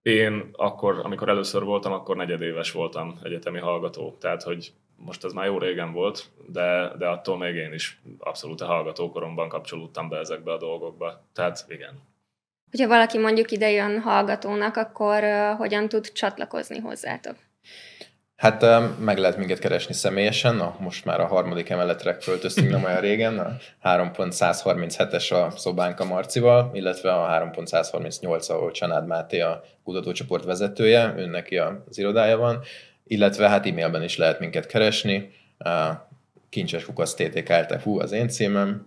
[0.02, 4.16] Én akkor, amikor először voltam, akkor negyedéves voltam egyetemi hallgató.
[4.20, 8.60] Tehát, hogy most ez már jó régen volt, de, de attól még én is abszolút
[8.60, 11.22] a hallgatókoromban kapcsolódtam be ezekbe a dolgokba.
[11.32, 12.08] Tehát igen.
[12.70, 17.36] Hogyha valaki mondjuk ide jön hallgatónak, akkor uh, hogyan tud csatlakozni hozzátok?
[18.40, 18.64] Hát
[18.98, 23.38] meg lehet minket keresni személyesen, na, most már a harmadik emeletre költöztünk nem olyan régen,
[23.38, 31.14] a 3.137-es a szobánk a Marcival, illetve a 3.138, ahol Csanád Máté a kutatócsoport vezetője,
[31.16, 32.62] ő neki az irodája van,
[33.04, 35.30] illetve hát e-mailben is lehet minket keresni,
[36.48, 38.86] kincses kukasz ttk.hu az én címem,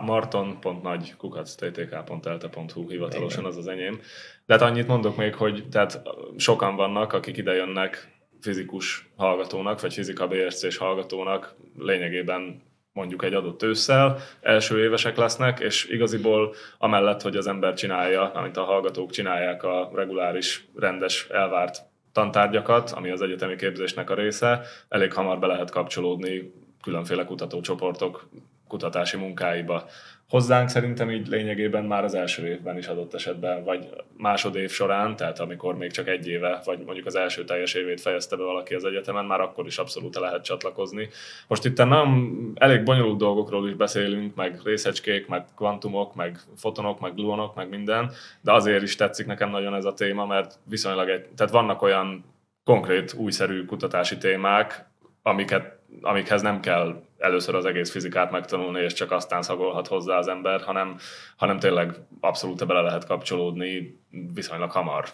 [0.00, 4.00] marton.nagy kukacttk.elte.hu hivatalosan az az enyém.
[4.48, 6.02] De hát annyit mondok még, hogy tehát
[6.36, 14.18] sokan vannak, akik idejönnek fizikus hallgatónak, vagy fizika BSC-s hallgatónak lényegében mondjuk egy adott ősszel,
[14.40, 19.90] első évesek lesznek, és igaziból amellett, hogy az ember csinálja, amit a hallgatók csinálják a
[19.94, 21.82] reguláris, rendes, elvárt
[22.12, 28.28] tantárgyakat, ami az egyetemi képzésnek a része, elég hamar be lehet kapcsolódni különféle kutatócsoportok
[28.68, 29.84] kutatási munkáiba.
[30.28, 35.38] Hozzánk szerintem így lényegében már az első évben is adott esetben, vagy másodév során, tehát
[35.38, 38.84] amikor még csak egy éve, vagy mondjuk az első teljes évét fejezte be valaki az
[38.84, 41.08] egyetemen, már akkor is abszolút lehet csatlakozni.
[41.46, 47.14] Most itt nem elég bonyolult dolgokról is beszélünk, meg részecskék, meg kvantumok, meg fotonok, meg
[47.14, 51.26] gluonok, meg minden, de azért is tetszik nekem nagyon ez a téma, mert viszonylag egy,
[51.36, 52.24] tehát vannak olyan
[52.64, 54.84] konkrét, újszerű kutatási témák,
[55.22, 60.28] amiket amikhez nem kell először az egész fizikát megtanulni, és csak aztán szagolhat hozzá az
[60.28, 60.96] ember, hanem,
[61.36, 64.00] hanem tényleg abszolút bele lehet kapcsolódni
[64.34, 65.08] viszonylag hamar.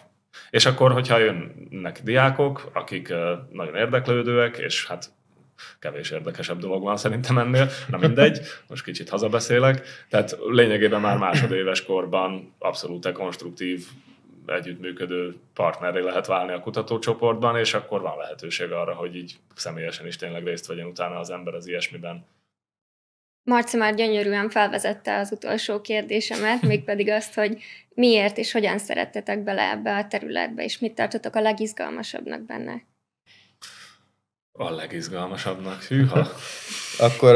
[0.49, 3.13] És akkor, hogyha jönnek diákok, akik
[3.51, 5.09] nagyon érdeklődőek, és hát
[5.79, 11.83] kevés érdekesebb dolog van szerintem ennél, na mindegy, most kicsit hazabeszélek, tehát lényegében már másodéves
[11.83, 13.85] korban abszolút konstruktív
[14.45, 20.15] együttműködő partneré lehet válni a kutatócsoportban, és akkor van lehetőség arra, hogy így személyesen is
[20.15, 22.25] tényleg részt vegyen utána az ember az ilyesmiben.
[23.43, 27.61] Marci már gyönyörűen felvezette az utolsó kérdésemet, mégpedig azt, hogy
[27.93, 32.83] miért és hogyan szerettetek bele ebbe a területbe, és mit tartotok a legizgalmasabbnak benne?
[34.51, 36.27] A legizgalmasabbnak, hűha.
[37.07, 37.35] Akkor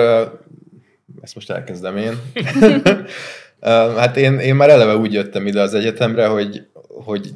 [1.22, 2.14] ezt most elkezdem én.
[3.98, 6.68] hát én, én már eleve úgy jöttem ide az egyetemre, hogy
[7.04, 7.30] hogy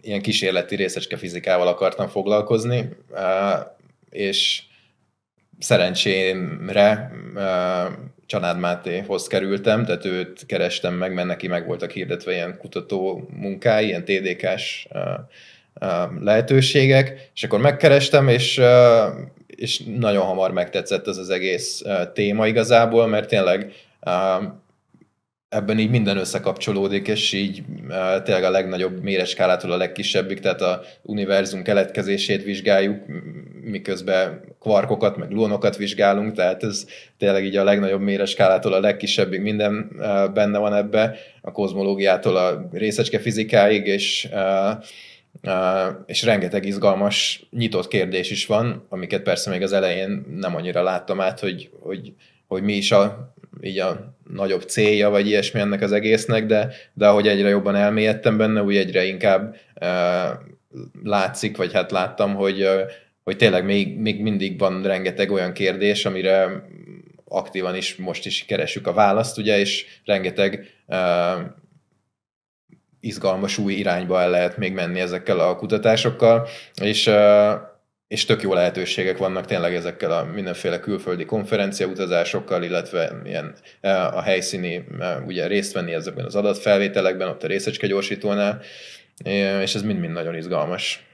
[0.00, 2.88] ilyen kísérleti részecske fizikával akartam foglalkozni,
[4.10, 4.62] és
[5.58, 7.12] szerencsémre
[8.26, 13.86] Csanád Mátéhoz kerültem, tehát őt kerestem meg, mert neki meg voltak hirdetve ilyen kutató munkái,
[13.86, 14.88] ilyen TDK-s
[16.20, 18.60] lehetőségek, és akkor megkerestem, és,
[19.46, 23.72] és nagyon hamar megtetszett ez az egész téma igazából, mert tényleg
[25.48, 30.82] ebben így minden összekapcsolódik, és így uh, tényleg a legnagyobb méreskálától a legkisebbig, tehát a
[31.02, 33.02] univerzum keletkezését vizsgáljuk,
[33.60, 36.86] miközben kvarkokat, meg gluonokat vizsgálunk, tehát ez
[37.18, 42.68] tényleg így a legnagyobb méreskálától a legkisebbig minden uh, benne van ebbe, a kozmológiától a
[42.72, 44.84] részecske fizikáig, és uh,
[45.42, 50.82] Uh, és rengeteg izgalmas, nyitott kérdés is van, amiket persze még az elején nem annyira
[50.82, 52.12] láttam át, hogy, hogy,
[52.46, 57.08] hogy mi is a így a nagyobb célja, vagy ilyesmi ennek az egésznek, de, de
[57.08, 59.88] ahogy egyre jobban elmélyedtem benne, úgy egyre inkább uh,
[61.02, 62.68] látszik, vagy hát láttam, hogy,
[63.24, 66.64] hogy tényleg még, még mindig van rengeteg olyan kérdés, amire
[67.24, 71.40] aktívan is most is keresünk a választ, ugye, és rengeteg uh,
[73.00, 76.48] izgalmas új irányba el lehet még menni ezekkel a kutatásokkal,
[76.82, 77.14] és uh,
[78.08, 84.22] és tök jó lehetőségek vannak tényleg ezekkel a mindenféle külföldi konferenciautazásokkal, illetve ilyen e, a
[84.22, 88.60] helyszíni, e, ugye részt venni ezekben az adatfelvételekben, ott a részecske gyorsítónál,
[89.24, 91.04] e, és ez mind-mind nagyon izgalmas.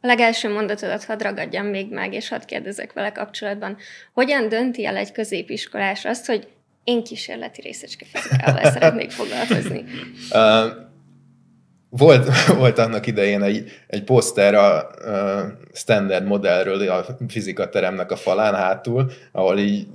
[0.00, 3.76] A legelső mondatodat hadd ragadjam még meg, és hadd kérdezek vele kapcsolatban.
[4.12, 6.48] Hogyan dönti el egy középiskolás azt, hogy
[6.84, 9.84] én kísérleti részecske fizikával szeretnék foglalkozni?
[11.90, 12.26] Volt,
[12.58, 19.10] volt annak idején egy, egy poszter a, a standard modellről a fizikateremnek a falán hátul,
[19.32, 19.86] ahol így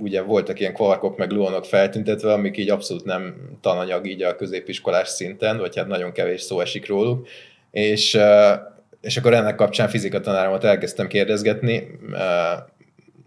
[0.00, 5.08] ugye voltak ilyen kvarkok meg gluonok feltüntetve, amik így abszolút nem tananyag így a középiskolás
[5.08, 7.28] szinten, vagy hát nagyon kevés szó esik róluk,
[7.70, 8.18] és,
[9.00, 11.88] és akkor ennek kapcsán fizikatanáromat elkezdtem kérdezgetni,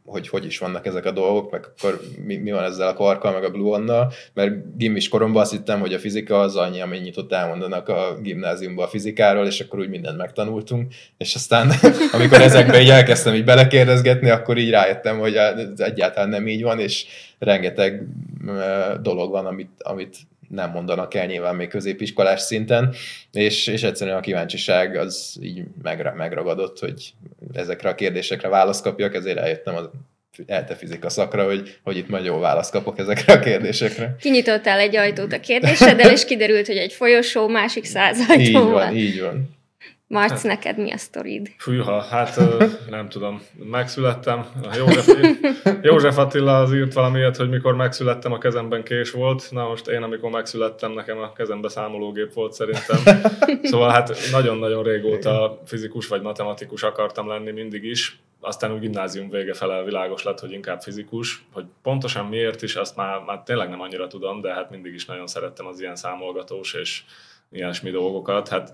[0.06, 3.34] hogy hogy is vannak ezek a dolgok, meg akkor mi, mi van ezzel a kvarkkal,
[3.34, 7.32] meg a gluonnal, mert gimis koromban azt hittem, hogy a fizika az annyi, amennyit ott
[7.32, 11.72] elmondanak a gimnáziumban a fizikáról, és akkor úgy mindent megtanultunk, és aztán
[12.14, 16.80] amikor ezekbe így elkezdtem így belekérdezgetni, akkor így rájöttem, hogy ez egyáltalán nem így van,
[16.80, 17.06] és
[17.40, 18.08] rengeteg
[19.02, 20.18] dolog van, amit, amit
[20.54, 22.94] nem mondanak el nyilván még középiskolás szinten,
[23.32, 27.14] és, és egyszerűen a kíváncsiság az így megra, megragadott, hogy
[27.54, 29.90] ezekre a kérdésekre választ kapjak, ezért eljöttem az
[30.46, 34.16] ELTE fizika szakra, hogy, hogy itt majd jó választ kapok ezekre a kérdésekre.
[34.20, 38.72] Kinyitottál egy ajtót a kérdéseddel, és kiderült, hogy egy folyosó, másik száz ajtó Így van,
[38.72, 38.96] van.
[38.96, 39.62] így van.
[40.14, 41.52] Marc, hát, neked mi a sztorid?
[41.58, 42.40] Fűha, hát
[42.90, 43.42] nem tudom.
[43.54, 44.46] Megszülettem.
[44.78, 45.08] József,
[45.82, 49.48] József Attila az írt valamiért, hogy mikor megszülettem, a kezemben kés volt.
[49.52, 52.98] Na most én, amikor megszülettem, nekem a kezemben számológép volt szerintem.
[53.64, 58.20] Szóval hát nagyon-nagyon régóta fizikus vagy matematikus akartam lenni mindig is.
[58.40, 61.46] Aztán úgy gimnázium vége fele világos lett, hogy inkább fizikus.
[61.52, 65.06] Hogy pontosan miért is, azt már, már tényleg nem annyira tudom, de hát mindig is
[65.06, 67.02] nagyon szerettem az ilyen számolgatós és
[67.52, 68.48] ilyesmi dolgokat.
[68.48, 68.72] Hát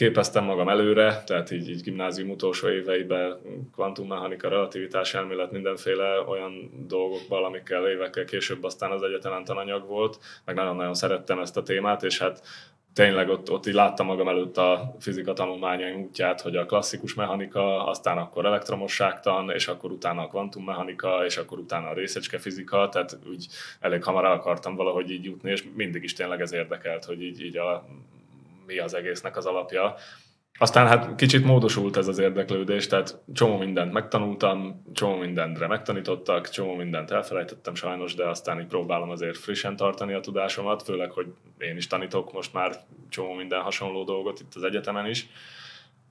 [0.00, 3.38] képeztem magam előre, tehát így, így gimnázium utolsó éveiben
[3.72, 10.54] kvantummechanika, relativitás elmélet, mindenféle olyan dolgokban, amikkel évekkel később aztán az egyetemen tananyag volt, meg
[10.54, 12.42] nagyon-nagyon szerettem ezt a témát, és hát
[12.94, 17.86] tényleg ott, ott így láttam magam előtt a fizika tanulmányaim útját, hogy a klasszikus mechanika,
[17.86, 23.18] aztán akkor elektromosságtan, és akkor utána a kvantummechanika, és akkor utána a részecske fizika, tehát
[23.30, 23.46] úgy
[23.80, 27.44] elég hamar el akartam valahogy így jutni, és mindig is tényleg ez érdekelt, hogy így,
[27.44, 27.84] így a
[28.70, 29.94] mi az egésznek az alapja.
[30.58, 36.74] Aztán hát kicsit módosult ez az érdeklődés, tehát csomó mindent megtanultam, csomó mindentre megtanítottak, csomó
[36.74, 41.26] mindent elfelejtettem sajnos, de aztán így próbálom azért frissen tartani a tudásomat, főleg, hogy
[41.58, 42.76] én is tanítok most már
[43.08, 45.28] csomó minden hasonló dolgot itt az egyetemen is.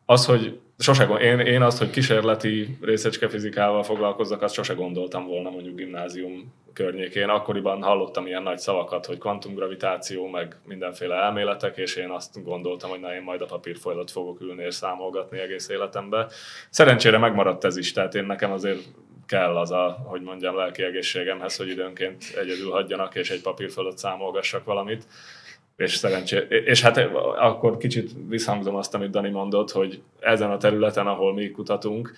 [0.10, 5.50] Az, hogy sose, én, én azt, hogy kísérleti részecske fizikával foglalkozzak, azt sose gondoltam volna
[5.50, 7.30] mondjuk gimnázium környékén.
[7.30, 13.00] Akkoriban hallottam ilyen nagy szavakat, hogy kvantumgravitáció, meg mindenféle elméletek, és én azt gondoltam, hogy
[13.00, 16.28] na én majd a papírfolylat fogok ülni és számolgatni egész életembe.
[16.70, 18.82] Szerencsére megmaradt ez is, tehát én nekem azért
[19.26, 23.98] kell az a, hogy mondjam, lelki egészségemhez, hogy időnként egyedül hagyjanak, és egy papír fölött
[23.98, 25.04] számolgassak valamit
[25.80, 26.98] és szerencsé, és hát
[27.38, 32.12] akkor kicsit visszhangzom azt, amit Dani mondott, hogy ezen a területen, ahol mi kutatunk,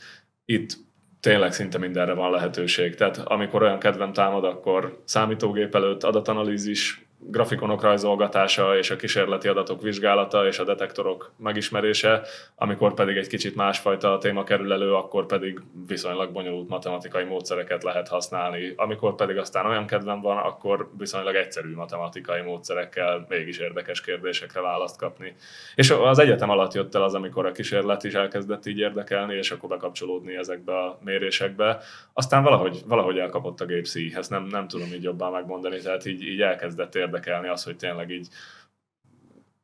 [0.45, 0.77] itt
[1.19, 2.95] tényleg szinte mindenre van lehetőség.
[2.95, 9.81] Tehát amikor olyan kedvem támad, akkor számítógép előtt adatanalízis, grafikonok rajzolgatása és a kísérleti adatok
[9.81, 12.21] vizsgálata és a detektorok megismerése,
[12.55, 18.07] amikor pedig egy kicsit másfajta téma kerül elő, akkor pedig viszonylag bonyolult matematikai módszereket lehet
[18.07, 18.73] használni.
[18.75, 24.97] Amikor pedig aztán olyan kedvem van, akkor viszonylag egyszerű matematikai módszerekkel mégis érdekes kérdésekre választ
[24.97, 25.35] kapni.
[25.75, 29.51] És az egyetem alatt jött el az, amikor a kísérlet is elkezdett így érdekelni, és
[29.51, 31.79] akkor bekapcsolódni ezekbe a mérésekbe.
[32.13, 36.23] Aztán valahogy, valahogy elkapott a gépszí, ezt nem, nem tudom így jobban megmondani, tehát így,
[36.23, 37.09] így elkezdett érdekelni
[37.51, 38.27] az, hogy tényleg így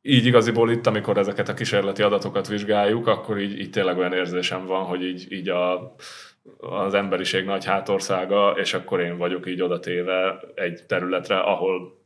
[0.02, 4.66] így igaziból itt, amikor ezeket a kísérleti adatokat vizsgáljuk, akkor így, így tényleg olyan érzésem
[4.66, 5.94] van, hogy így, így a,
[6.58, 12.02] az emberiség nagy hátországa, és akkor én vagyok így odatéve egy területre, ahol,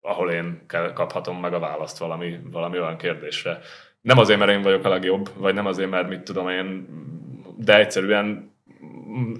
[0.00, 3.58] ahol én kaphatom meg a választ valami, valami olyan kérdésre.
[4.00, 6.88] Nem azért, mert én vagyok a legjobb, vagy nem azért, mert mit tudom én,
[7.56, 8.51] de egyszerűen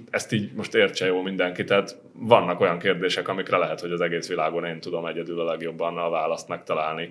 [0.09, 4.27] ezt így most értse jó mindenki, tehát vannak olyan kérdések, amikre lehet, hogy az egész
[4.27, 7.09] világon én tudom egyedül a legjobban a választ megtalálni.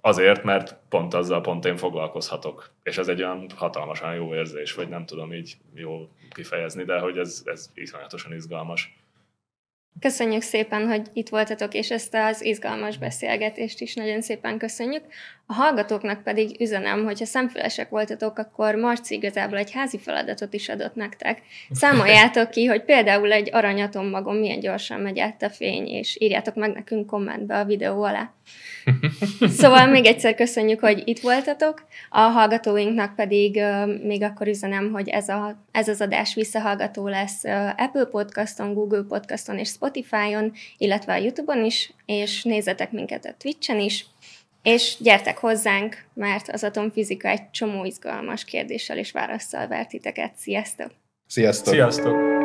[0.00, 2.70] Azért, mert pont azzal pont én foglalkozhatok.
[2.82, 7.18] És ez egy olyan hatalmasan jó érzés, vagy nem tudom így jól kifejezni, de hogy
[7.18, 9.03] ez, ez iszonyatosan izgalmas.
[10.00, 15.02] Köszönjük szépen, hogy itt voltatok, és ezt az izgalmas beszélgetést is nagyon szépen köszönjük.
[15.46, 20.68] A hallgatóknak pedig üzenem, hogy ha szemfülesek voltatok, akkor Marci igazából egy házi feladatot is
[20.68, 21.42] adott nektek.
[21.70, 26.72] Számoljátok ki, hogy például egy aranyatommagom milyen gyorsan megy át a fény, és írjátok meg
[26.72, 28.32] nekünk kommentbe a videó alá.
[29.58, 31.86] Szóval még egyszer köszönjük, hogy itt voltatok.
[32.10, 37.44] A hallgatóinknak pedig uh, még akkor üzenem, hogy ez, a, ez az adás visszahallgató lesz
[37.44, 43.34] uh, Apple Podcaston, Google Podcaston és Spotify-on, illetve a YouTube-on is, és nézzetek minket a
[43.38, 44.06] Twitch-en is,
[44.62, 50.32] és gyertek hozzánk, mert az atomfizika egy csomó izgalmas kérdéssel és válaszsal vár titeket.
[50.36, 50.90] Sziasztok!
[51.26, 51.74] Sziasztok!
[51.74, 52.43] Sziasztok!